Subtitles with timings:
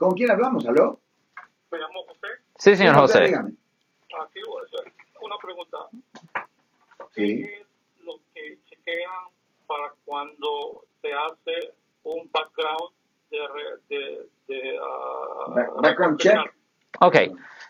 [0.00, 0.66] ¿Con quién hablamos?
[0.66, 0.98] ¿Aló?
[1.70, 2.26] Me llamo José.
[2.56, 3.20] Sí, señor Sí, José.
[3.24, 3.50] dígame.
[3.50, 5.76] Aquí voy a hacer una pregunta.
[7.10, 7.44] Sí.
[7.44, 7.66] ¿Qué es
[8.04, 9.12] lo que chequean
[9.66, 11.74] para cuando se hace
[12.04, 12.94] un background
[13.30, 13.38] de,
[13.90, 16.38] de, de ah, Back- background check.
[17.02, 17.16] Ok,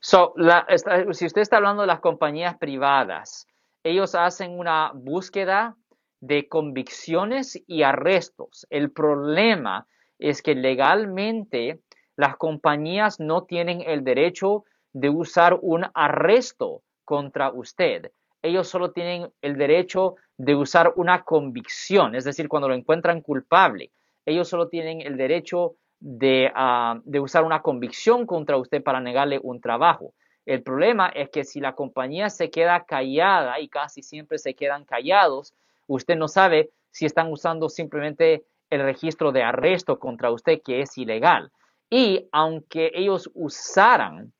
[0.00, 0.66] so, la-
[1.12, 3.46] si usted está hablando de las compañías privadas,
[3.84, 5.76] ellos hacen una búsqueda
[6.20, 8.66] de convicciones y arrestos.
[8.68, 9.86] El problema
[10.18, 11.80] es que legalmente
[12.16, 18.10] las compañías no tienen el derecho de usar un arresto contra usted.
[18.42, 23.90] Ellos solo tienen el derecho de usar una convicción, es decir, cuando lo encuentran culpable.
[24.24, 29.38] Ellos solo tienen el derecho de, ah, de usar una convicción contra usted para negarle
[29.42, 30.14] un trabajo.
[30.44, 34.84] El problema es que si la compañía se queda callada y casi siempre se quedan
[34.84, 35.54] callados,
[35.86, 40.96] usted no sabe si están usando simplemente el registro de arresto contra usted, que es
[40.96, 41.50] ilegal.
[41.90, 44.32] Y aunque ellos usaran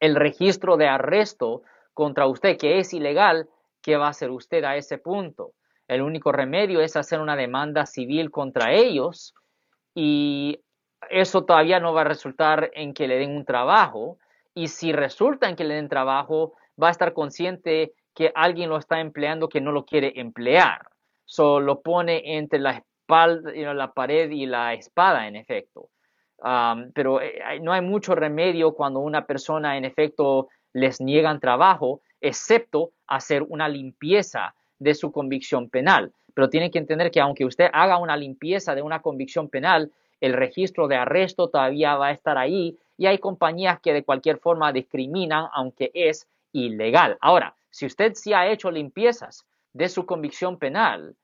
[0.00, 1.62] el registro de arresto
[1.94, 3.48] contra usted, que es ilegal,
[3.82, 5.52] ¿qué va a hacer usted a ese punto?
[5.86, 9.34] El único remedio es hacer una demanda civil contra ellos
[9.94, 10.60] y
[11.08, 14.18] eso todavía no va a resultar en que le den un trabajo.
[14.54, 18.76] Y si resulta en que le den trabajo, va a estar consciente que alguien lo
[18.76, 20.88] está empleando que no lo quiere emplear.
[21.24, 25.88] So, lo pone entre la espalda, la pared y la espada, en efecto.
[26.94, 32.92] Pero eh, no hay mucho remedio cuando una persona, en efecto, les niegan trabajo, excepto
[33.06, 36.12] hacer una limpieza de su convicción penal.
[36.34, 40.32] Pero tienen que entender que aunque usted haga una limpieza de una convicción penal, el
[40.32, 44.72] registro de arresto todavía va a estar ahí y hay compañías que de cualquier forma
[44.72, 47.16] discriminan aunque es ilegal.
[47.20, 51.16] Ahora, si usted sí ha hecho limpiezas de su convicción penal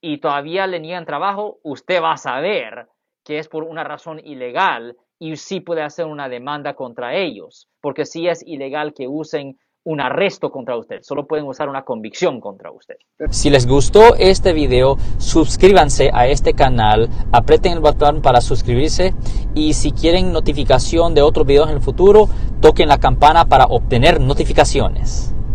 [0.00, 2.88] y todavía le niegan trabajo, usted va a saber
[3.26, 8.04] que es por una razón ilegal y sí puede hacer una demanda contra ellos, porque
[8.04, 12.72] sí es ilegal que usen un arresto contra usted, solo pueden usar una convicción contra
[12.72, 12.96] usted.
[13.30, 19.14] Si les gustó este video, suscríbanse a este canal, aprieten el botón para suscribirse
[19.54, 22.28] y si quieren notificación de otros videos en el futuro,
[22.60, 25.35] toquen la campana para obtener notificaciones.